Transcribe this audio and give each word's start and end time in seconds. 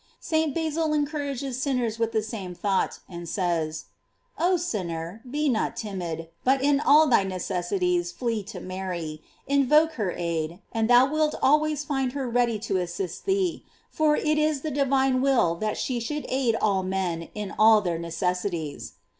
* 0.17 0.19
St. 0.33 0.55
Basil 0.55 0.95
encourages 0.95 1.61
sinners 1.61 1.99
with 1.99 2.11
the 2.11 2.23
same 2.23 2.55
thought, 2.55 3.01
and 3.07 3.29
says: 3.29 3.85
Oh 4.35 4.57
sinner, 4.57 5.21
be 5.29 5.47
not 5.47 5.75
timid, 5.77 6.29
but 6.43 6.63
in 6.63 6.79
all 6.79 7.05
thy 7.05 7.23
necessities 7.23 8.11
flee 8.11 8.41
to 8.45 8.59
Mary, 8.59 9.21
invoke 9.45 9.91
her 10.01 10.11
aid, 10.17 10.57
and 10.71 10.89
thou 10.89 11.05
wilt 11.05 11.35
always 11.43 11.85
find 11.85 12.13
her 12.13 12.27
ready 12.27 12.57
to 12.57 12.77
assist 12.77 13.25
thee, 13.27 13.63
for 13.91 14.15
it 14.15 14.39
is 14.39 14.61
the 14.61 14.71
divine 14.71 15.21
will 15.21 15.53
that 15.53 15.77
she 15.77 15.99
should 15.99 16.25
aid 16.29 16.55
all 16.59 16.81
men 16.81 17.27
in 17.35 17.53
all 17.59 17.79
their 17.79 17.99
necessities.! 17.99 18.93